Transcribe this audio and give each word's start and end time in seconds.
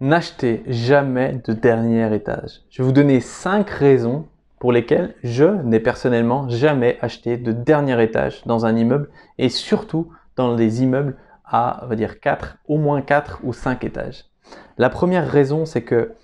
N'achetez 0.00 0.64
jamais 0.66 1.40
de 1.46 1.52
dernier 1.52 2.12
étage. 2.12 2.62
Je 2.68 2.82
vais 2.82 2.86
vous 2.86 2.92
donner 2.92 3.20
5 3.20 3.70
raisons 3.70 4.26
pour 4.58 4.72
lesquelles 4.72 5.14
je 5.22 5.44
n'ai 5.62 5.78
personnellement 5.78 6.48
jamais 6.48 6.98
acheté 7.00 7.36
de 7.36 7.52
dernier 7.52 8.02
étage 8.02 8.42
dans 8.44 8.66
un 8.66 8.74
immeuble 8.74 9.08
et 9.38 9.48
surtout 9.48 10.08
dans 10.34 10.56
des 10.56 10.82
immeubles 10.82 11.16
à, 11.44 11.82
on 11.84 11.86
va 11.86 11.94
dire, 11.94 12.18
4, 12.18 12.58
au 12.66 12.76
moins 12.76 13.02
4 13.02 13.42
ou 13.44 13.52
5 13.52 13.84
étages. 13.84 14.24
La 14.78 14.90
première 14.90 15.30
raison, 15.30 15.64
c'est 15.64 15.82
que 15.82 16.14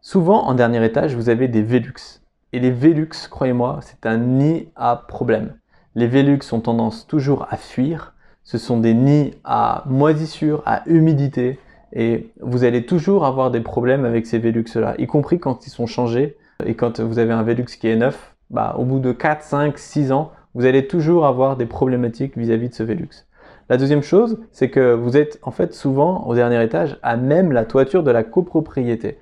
souvent 0.00 0.44
en 0.44 0.54
dernier 0.54 0.84
étage, 0.84 1.16
vous 1.16 1.28
avez 1.28 1.48
des 1.48 1.62
Velux. 1.62 2.20
Et 2.52 2.60
les 2.60 2.70
Velux, 2.70 3.10
croyez-moi, 3.28 3.80
c'est 3.82 4.06
un 4.06 4.18
nid 4.18 4.68
à 4.76 4.94
problème. 4.94 5.56
Les 5.96 6.06
Velux 6.06 6.52
ont 6.52 6.60
tendance 6.60 7.08
toujours 7.08 7.48
à 7.50 7.56
fuir. 7.56 8.14
Ce 8.44 8.58
sont 8.58 8.78
des 8.78 8.94
nids 8.94 9.34
à 9.42 9.82
moisissure, 9.86 10.62
à 10.66 10.88
humidité. 10.88 11.58
Et 11.92 12.30
vous 12.40 12.64
allez 12.64 12.86
toujours 12.86 13.24
avoir 13.24 13.50
des 13.50 13.60
problèmes 13.60 14.04
avec 14.04 14.26
ces 14.26 14.38
Velux-là, 14.38 14.94
y 14.98 15.06
compris 15.06 15.38
quand 15.38 15.66
ils 15.66 15.70
sont 15.70 15.86
changés. 15.86 16.36
Et 16.66 16.74
quand 16.74 17.00
vous 17.00 17.18
avez 17.18 17.32
un 17.32 17.42
Velux 17.42 17.64
qui 17.64 17.88
est 17.88 17.96
neuf, 17.96 18.34
bah, 18.50 18.74
au 18.78 18.84
bout 18.84 18.98
de 18.98 19.12
4, 19.12 19.42
5, 19.42 19.78
6 19.78 20.12
ans, 20.12 20.32
vous 20.54 20.66
allez 20.66 20.86
toujours 20.86 21.26
avoir 21.26 21.56
des 21.56 21.66
problématiques 21.66 22.36
vis-à-vis 22.36 22.68
de 22.68 22.74
ce 22.74 22.82
Velux. 22.82 23.26
La 23.68 23.76
deuxième 23.76 24.02
chose, 24.02 24.38
c'est 24.50 24.70
que 24.70 24.94
vous 24.94 25.16
êtes 25.16 25.38
en 25.42 25.50
fait 25.50 25.74
souvent 25.74 26.26
au 26.26 26.34
dernier 26.34 26.62
étage 26.62 26.98
à 27.02 27.16
même 27.16 27.52
la 27.52 27.64
toiture 27.64 28.02
de 28.02 28.10
la 28.10 28.24
copropriété 28.24 29.18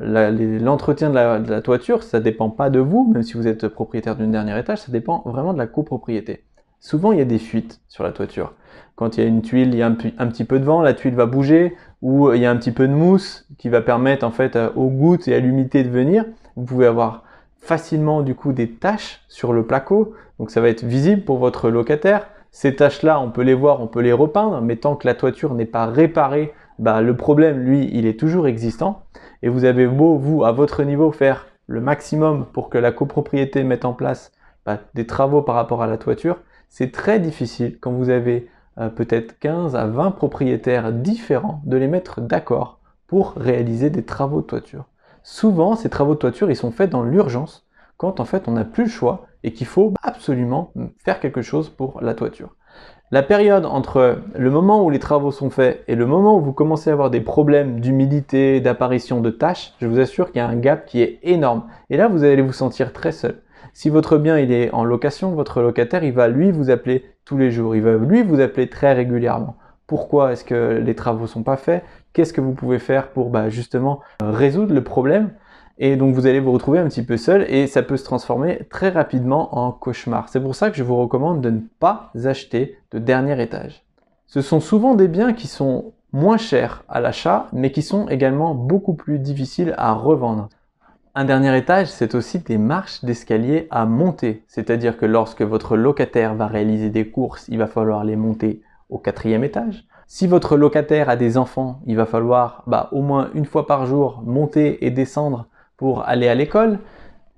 l'entretien 0.00 1.10
de, 1.10 1.50
la, 1.50 1.62
toiture, 1.62 2.02
ça 2.02 2.20
dépend 2.20 2.50
pas 2.50 2.70
de 2.70 2.80
vous, 2.80 3.10
même 3.12 3.22
si 3.22 3.34
vous 3.34 3.46
êtes 3.46 3.68
propriétaire 3.68 4.16
d'une 4.16 4.30
dernière 4.30 4.58
étage, 4.58 4.78
ça 4.78 4.92
dépend 4.92 5.22
vraiment 5.26 5.52
de 5.52 5.58
la 5.58 5.66
copropriété. 5.66 6.44
Souvent, 6.84 7.12
il 7.12 7.18
y 7.18 7.22
a 7.22 7.24
des 7.24 7.38
fuites 7.38 7.80
sur 7.88 8.04
la 8.04 8.12
toiture. 8.12 8.52
Quand 8.94 9.16
il 9.16 9.24
y 9.24 9.26
a 9.26 9.26
une 9.26 9.40
tuile, 9.40 9.68
il 9.68 9.78
y 9.78 9.82
a 9.82 9.86
un, 9.86 9.94
petit 9.94 10.44
peu 10.44 10.60
de 10.60 10.66
vent, 10.66 10.82
la 10.82 10.92
tuile 10.92 11.14
va 11.14 11.24
bouger, 11.24 11.74
ou 12.02 12.30
il 12.34 12.42
y 12.42 12.44
a 12.44 12.50
un 12.50 12.56
petit 12.56 12.72
peu 12.72 12.86
de 12.86 12.92
mousse 12.92 13.46
qui 13.56 13.70
va 13.70 13.80
permettre 13.80 14.26
en 14.26 14.30
fait 14.30 14.54
euh, 14.54 14.68
aux 14.76 14.90
gouttes 14.90 15.26
et 15.26 15.34
à 15.34 15.40
l'humidité 15.40 15.82
de 15.82 15.88
venir. 15.88 16.26
Vous 16.56 16.64
pouvez 16.64 16.84
avoir 16.84 17.24
facilement 17.58 18.20
du 18.20 18.34
coup 18.34 18.52
des 18.52 18.70
taches 18.70 19.22
sur 19.28 19.54
le 19.54 19.64
placo, 19.64 20.12
donc 20.38 20.50
ça 20.50 20.60
va 20.60 20.68
être 20.68 20.84
visible 20.84 21.22
pour 21.22 21.38
votre 21.38 21.70
locataire. 21.70 22.28
Ces 22.50 22.76
taches-là, 22.76 23.18
on 23.18 23.30
peut 23.30 23.40
les 23.40 23.54
voir, 23.54 23.80
on 23.80 23.86
peut 23.86 24.02
les 24.02 24.12
repeindre, 24.12 24.60
mais 24.60 24.76
tant 24.76 24.94
que 24.94 25.06
la 25.06 25.14
toiture 25.14 25.54
n'est 25.54 25.64
pas 25.64 25.86
réparée, 25.86 26.52
bah, 26.78 27.00
le 27.00 27.16
problème, 27.16 27.60
lui, 27.60 27.88
il 27.94 28.04
est 28.04 28.20
toujours 28.20 28.46
existant 28.46 29.04
et 29.42 29.48
vous 29.48 29.64
avez 29.64 29.86
beau, 29.86 30.18
vous, 30.18 30.44
à 30.44 30.52
votre 30.52 30.82
niveau, 30.82 31.12
faire 31.12 31.46
le 31.66 31.80
maximum 31.80 32.44
pour 32.52 32.68
que 32.68 32.76
la 32.76 32.92
copropriété 32.92 33.64
mette 33.64 33.86
en 33.86 33.94
place 33.94 34.32
bah, 34.66 34.80
des 34.92 35.06
travaux 35.06 35.40
par 35.40 35.54
rapport 35.54 35.82
à 35.82 35.86
la 35.86 35.96
toiture, 35.96 36.36
c'est 36.76 36.90
très 36.90 37.20
difficile 37.20 37.78
quand 37.80 37.92
vous 37.92 38.10
avez 38.10 38.48
euh, 38.78 38.88
peut-être 38.88 39.38
15 39.38 39.76
à 39.76 39.86
20 39.86 40.10
propriétaires 40.10 40.92
différents 40.92 41.62
de 41.66 41.76
les 41.76 41.86
mettre 41.86 42.20
d'accord 42.20 42.80
pour 43.06 43.34
réaliser 43.36 43.90
des 43.90 44.04
travaux 44.04 44.40
de 44.40 44.46
toiture. 44.46 44.86
Souvent, 45.22 45.76
ces 45.76 45.88
travaux 45.88 46.14
de 46.14 46.18
toiture, 46.18 46.50
ils 46.50 46.56
sont 46.56 46.72
faits 46.72 46.90
dans 46.90 47.04
l'urgence 47.04 47.64
quand 47.96 48.18
en 48.18 48.24
fait 48.24 48.48
on 48.48 48.52
n'a 48.52 48.64
plus 48.64 48.84
le 48.84 48.90
choix 48.90 49.26
et 49.44 49.52
qu'il 49.52 49.68
faut 49.68 49.94
absolument 50.02 50.72
faire 50.98 51.20
quelque 51.20 51.42
chose 51.42 51.68
pour 51.68 52.00
la 52.00 52.12
toiture. 52.12 52.56
La 53.12 53.22
période 53.22 53.66
entre 53.66 54.18
le 54.34 54.50
moment 54.50 54.84
où 54.84 54.90
les 54.90 54.98
travaux 54.98 55.30
sont 55.30 55.50
faits 55.50 55.84
et 55.86 55.94
le 55.94 56.06
moment 56.06 56.36
où 56.36 56.40
vous 56.40 56.52
commencez 56.52 56.90
à 56.90 56.94
avoir 56.94 57.10
des 57.10 57.20
problèmes 57.20 57.78
d'humidité, 57.78 58.60
d'apparition 58.60 59.20
de 59.20 59.30
taches, 59.30 59.74
je 59.80 59.86
vous 59.86 60.00
assure 60.00 60.32
qu'il 60.32 60.40
y 60.40 60.44
a 60.44 60.48
un 60.48 60.56
gap 60.56 60.86
qui 60.86 61.02
est 61.02 61.20
énorme. 61.22 61.68
Et 61.88 61.96
là, 61.96 62.08
vous 62.08 62.24
allez 62.24 62.42
vous 62.42 62.52
sentir 62.52 62.92
très 62.92 63.12
seul. 63.12 63.43
Si 63.76 63.88
votre 63.88 64.18
bien 64.18 64.36
est 64.36 64.70
en 64.72 64.84
location, 64.84 65.32
votre 65.32 65.60
locataire 65.60 66.04
il 66.04 66.12
va 66.12 66.28
lui 66.28 66.52
vous 66.52 66.70
appeler 66.70 67.04
tous 67.24 67.36
les 67.36 67.50
jours, 67.50 67.74
il 67.74 67.82
va 67.82 67.96
lui 67.96 68.22
vous 68.22 68.40
appeler 68.40 68.68
très 68.68 68.92
régulièrement. 68.92 69.56
Pourquoi 69.88 70.32
est-ce 70.32 70.44
que 70.44 70.80
les 70.80 70.94
travaux 70.94 71.26
sont 71.26 71.42
pas 71.42 71.56
faits? 71.56 71.82
Qu'est-ce 72.12 72.32
que 72.32 72.40
vous 72.40 72.52
pouvez 72.52 72.78
faire 72.78 73.08
pour 73.08 73.30
bah, 73.30 73.50
justement 73.50 74.00
résoudre 74.22 74.72
le 74.72 74.84
problème? 74.84 75.32
Et 75.78 75.96
donc 75.96 76.14
vous 76.14 76.28
allez 76.28 76.38
vous 76.38 76.52
retrouver 76.52 76.78
un 76.78 76.86
petit 76.86 77.02
peu 77.02 77.16
seul 77.16 77.50
et 77.52 77.66
ça 77.66 77.82
peut 77.82 77.96
se 77.96 78.04
transformer 78.04 78.60
très 78.70 78.90
rapidement 78.90 79.58
en 79.58 79.72
cauchemar. 79.72 80.28
C'est 80.28 80.40
pour 80.40 80.54
ça 80.54 80.70
que 80.70 80.76
je 80.76 80.84
vous 80.84 80.96
recommande 80.96 81.40
de 81.40 81.50
ne 81.50 81.60
pas 81.80 82.12
acheter 82.24 82.78
de 82.92 83.00
dernier 83.00 83.42
étage. 83.42 83.82
Ce 84.28 84.40
sont 84.40 84.60
souvent 84.60 84.94
des 84.94 85.08
biens 85.08 85.32
qui 85.32 85.48
sont 85.48 85.94
moins 86.12 86.36
chers 86.36 86.84
à 86.88 87.00
l'achat 87.00 87.48
mais 87.52 87.72
qui 87.72 87.82
sont 87.82 88.06
également 88.06 88.54
beaucoup 88.54 88.94
plus 88.94 89.18
difficiles 89.18 89.74
à 89.78 89.94
revendre. 89.94 90.48
Un 91.16 91.24
dernier 91.24 91.56
étage, 91.56 91.86
c'est 91.86 92.16
aussi 92.16 92.40
des 92.40 92.58
marches 92.58 93.04
d'escalier 93.04 93.68
à 93.70 93.86
monter. 93.86 94.42
C'est-à-dire 94.48 94.96
que 94.96 95.06
lorsque 95.06 95.42
votre 95.42 95.76
locataire 95.76 96.34
va 96.34 96.48
réaliser 96.48 96.90
des 96.90 97.08
courses, 97.08 97.46
il 97.46 97.58
va 97.58 97.68
falloir 97.68 98.02
les 98.02 98.16
monter 98.16 98.62
au 98.90 98.98
quatrième 98.98 99.44
étage. 99.44 99.86
Si 100.08 100.26
votre 100.26 100.56
locataire 100.56 101.08
a 101.08 101.14
des 101.14 101.38
enfants, 101.38 101.78
il 101.86 101.94
va 101.94 102.04
falloir 102.04 102.64
bah, 102.66 102.88
au 102.90 103.00
moins 103.00 103.30
une 103.34 103.44
fois 103.44 103.68
par 103.68 103.86
jour 103.86 104.24
monter 104.26 104.84
et 104.84 104.90
descendre 104.90 105.46
pour 105.76 106.02
aller 106.02 106.26
à 106.26 106.34
l'école. 106.34 106.80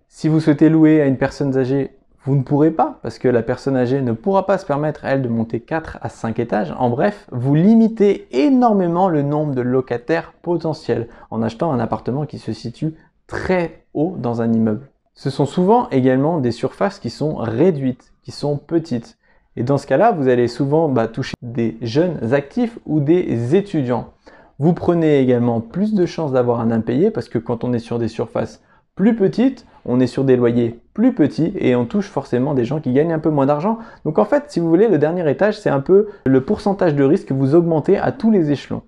Si 0.09 0.29
vous 0.29 0.41
souhaitez 0.41 0.71
louer 0.71 1.03
à 1.03 1.07
une 1.07 1.19
personne 1.19 1.55
âgée, 1.55 1.99
vous 2.25 2.35
ne 2.35 2.43
pourrez 2.43 2.71
pas 2.71 2.99
parce 3.03 3.19
que 3.19 3.29
la 3.29 3.43
personne 3.43 3.77
âgée 3.77 4.01
ne 4.01 4.13
pourra 4.13 4.47
pas 4.47 4.57
se 4.57 4.65
permettre, 4.65 5.05
elle, 5.05 5.21
de 5.21 5.29
monter 5.29 5.61
4 5.61 5.99
à 6.01 6.09
5 6.09 6.39
étages. 6.39 6.75
En 6.79 6.89
bref, 6.89 7.29
vous 7.31 7.55
limitez 7.55 8.27
énormément 8.33 9.11
le 9.11 9.21
nombre 9.21 9.55
de 9.55 9.61
locataires 9.61 10.33
potentiels 10.41 11.09
en 11.31 11.43
achetant 11.43 11.73
un 11.73 11.79
appartement 11.79 12.25
qui 12.25 12.39
se 12.39 12.55
situe 12.55 12.95
très 13.27 13.85
haut 13.95 14.17
dans 14.19 14.43
un 14.43 14.53
immeuble. 14.53 14.89
Ce 15.15 15.31
sont 15.31 15.47
souvent 15.47 15.89
également 15.91 16.41
des 16.41 16.51
surfaces 16.51 16.99
qui 16.99 17.11
sont 17.11 17.37
réduites, 17.37 18.13
qui 18.23 18.33
sont 18.33 18.59
petites. 18.59 19.17
Et 19.57 19.63
dans 19.63 19.79
ce 19.79 19.87
cas-là, 19.87 20.13
vous 20.13 20.29
allez 20.29 20.49
souvent 20.49 20.89
bah, 20.89 21.09
toucher 21.09 21.35
des 21.41 21.79
jeunes 21.81 22.35
actifs 22.35 22.79
ou 22.85 23.01
des 23.01 23.57
étudiants. 23.57 24.13
Vous 24.59 24.75
prenez 24.75 25.21
également 25.21 25.61
plus 25.61 25.95
de 25.95 26.07
chances 26.07 26.33
d'avoir 26.33 26.61
un 26.61 26.71
impayé 26.71 27.11
parce 27.11 27.29
que 27.29 27.39
quand 27.39 27.65
on 27.65 27.73
est 27.73 27.79
sur 27.79 27.99
des 27.99 28.09
surfaces 28.09 28.63
plus 28.95 29.15
petites, 29.15 29.67
on 29.85 30.01
est 30.01 30.07
sur 30.07 30.25
des 30.25 30.37
loyers 30.37 30.81
plus 30.95 31.15
petits 31.15 31.53
et 31.57 31.77
on 31.77 31.85
touche 31.85 32.09
forcément 32.09 32.55
des 32.55 32.65
gens 32.65 32.81
qui 32.81 32.93
gagnent 32.93 33.13
un 33.13 33.19
peu 33.19 33.31
moins 33.31 33.47
d'argent. 33.47 33.79
Donc 34.05 34.19
en 34.19 34.25
fait, 34.25 34.45
si 34.49 34.61
vous 34.61 34.69
voulez, 34.69 34.89
le 34.89 34.99
dernier 34.99 35.31
étage, 35.31 35.61
c'est 35.61 35.71
un 35.71 35.81
peu 35.81 36.09
le 36.27 36.41
pourcentage 36.43 36.95
de 36.95 37.05
risque 37.05 37.29
que 37.29 37.35
vous 37.35 37.55
augmentez 37.55 37.99
à 37.99 38.13
tous 38.13 38.31
les 38.31 38.51
échelons. 38.51 38.83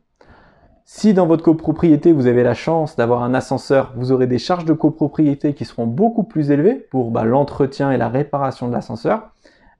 Si 0.91 1.12
dans 1.12 1.26
votre 1.26 1.44
copropriété, 1.44 2.12
vous 2.12 2.28
avez 2.28 2.43
la 2.43 2.54
chance 2.54 2.97
d'avoir 2.97 3.22
un 3.22 3.34
ascenseur, 3.34 3.93
vous 3.94 4.10
aurez 4.10 4.26
des 4.26 4.38
charges 4.38 4.65
de 4.65 4.72
copropriété 4.72 5.53
qui 5.53 5.66
seront 5.66 5.87
beaucoup 5.87 6.22
plus 6.22 6.50
élevées 6.50 6.76
pour 6.76 7.10
bah, 7.10 7.25
l'entretien 7.25 7.91
et 7.91 7.99
la 7.99 8.09
réparation 8.09 8.69
de 8.69 8.72
l'ascenseur. 8.72 9.28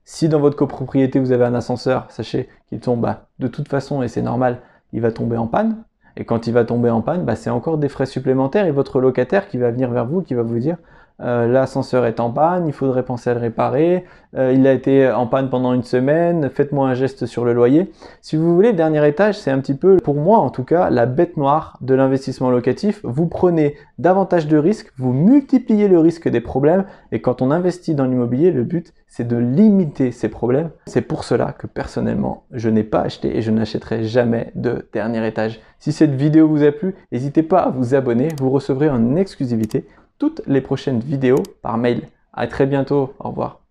Si 0.05 0.29
dans 0.29 0.39
votre 0.39 0.55
copropriété, 0.55 1.19
vous 1.19 1.31
avez 1.31 1.45
un 1.45 1.55
ascenseur, 1.55 2.05
sachez 2.11 2.47
qu'il 2.67 2.79
tombe 2.79 3.01
bah, 3.01 3.25
de 3.39 3.47
toute 3.47 3.69
façon, 3.69 4.03
et 4.03 4.07
c'est 4.07 4.21
normal, 4.21 4.59
il 4.93 5.01
va 5.01 5.11
tomber 5.11 5.35
en 5.35 5.47
panne. 5.47 5.77
Et 6.15 6.25
quand 6.25 6.45
il 6.45 6.53
va 6.53 6.63
tomber 6.63 6.91
en 6.91 7.01
panne, 7.01 7.25
bah, 7.25 7.35
c'est 7.35 7.49
encore 7.49 7.79
des 7.79 7.89
frais 7.89 8.05
supplémentaires 8.05 8.67
et 8.67 8.71
votre 8.71 9.01
locataire 9.01 9.47
qui 9.47 9.57
va 9.57 9.71
venir 9.71 9.89
vers 9.89 10.05
vous, 10.05 10.21
qui 10.21 10.35
va 10.35 10.43
vous 10.43 10.59
dire 10.59 10.77
euh, 11.21 11.47
l'ascenseur 11.47 12.05
est 12.05 12.19
en 12.19 12.31
panne, 12.31 12.67
il 12.67 12.73
faudrait 12.73 13.03
penser 13.03 13.29
à 13.29 13.33
le 13.33 13.39
réparer, 13.39 14.05
euh, 14.37 14.53
il 14.53 14.65
a 14.67 14.73
été 14.73 15.09
en 15.11 15.27
panne 15.27 15.49
pendant 15.49 15.73
une 15.73 15.83
semaine, 15.83 16.49
faites-moi 16.49 16.87
un 16.87 16.93
geste 16.93 17.25
sur 17.25 17.45
le 17.45 17.53
loyer. 17.53 17.91
Si 18.21 18.35
vous 18.37 18.53
voulez, 18.55 18.71
le 18.71 18.77
dernier 18.77 19.05
étage, 19.07 19.37
c'est 19.37 19.51
un 19.51 19.59
petit 19.59 19.73
peu, 19.73 19.97
pour 19.97 20.15
moi 20.15 20.37
en 20.37 20.49
tout 20.49 20.63
cas, 20.63 20.89
la 20.89 21.05
bête 21.05 21.35
noire 21.35 21.77
de 21.81 21.93
l'investissement 21.93 22.49
locatif. 22.49 23.01
Vous 23.03 23.27
prenez 23.27 23.75
davantage 23.97 24.47
de 24.47 24.57
risques, 24.57 24.91
vous 24.97 25.13
multipliez 25.13 25.87
le 25.87 25.99
risque 25.99 26.29
des 26.29 26.41
problèmes, 26.41 26.85
et 27.11 27.21
quand 27.21 27.41
on 27.41 27.51
investit 27.51 27.95
dans 27.95 28.05
l'immobilier, 28.05 28.51
le 28.51 28.63
but, 28.63 28.93
c'est 29.07 29.27
de 29.27 29.37
limiter 29.37 30.11
ces 30.11 30.29
problèmes. 30.29 30.69
C'est 30.85 31.01
pour 31.01 31.23
cela 31.23 31.51
que 31.51 31.67
personnellement, 31.67 32.43
je 32.51 32.69
n'ai 32.69 32.83
pas 32.83 33.01
acheté 33.01 33.35
et 33.35 33.41
je 33.41 33.51
n'achèterai 33.51 34.03
jamais 34.03 34.51
de 34.55 34.87
dernier 34.93 35.25
étage. 35.27 35.59
Si 35.79 35.91
cette 35.91 36.13
vidéo 36.13 36.47
vous 36.47 36.63
a 36.63 36.71
plu, 36.71 36.95
n'hésitez 37.11 37.43
pas 37.43 37.59
à 37.59 37.69
vous 37.71 37.95
abonner, 37.95 38.29
vous 38.39 38.51
recevrez 38.51 38.89
en 38.89 39.15
exclusivité 39.15 39.87
toutes 40.19 40.41
les 40.45 40.61
prochaines 40.61 40.99
vidéos 40.99 41.41
par 41.61 41.77
mail. 41.77 42.07
À 42.33 42.45
très 42.45 42.67
bientôt, 42.67 43.13
au 43.19 43.29
revoir. 43.29 43.61